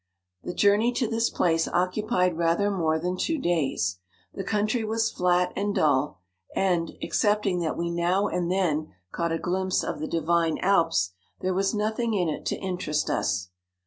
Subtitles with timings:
[0.41, 3.99] The journey to this place occupied rather more than two days.
[4.33, 6.17] The country was flat and dull,
[6.55, 11.11] and, excepting that we now and then caught a glimpse of the divine Alps,
[11.41, 13.49] there was nothing in it to interest us.